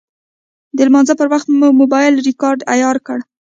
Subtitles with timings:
[0.75, 3.19] د لمانځه پر وخت مې موبایل ریکاډر عیار کړ.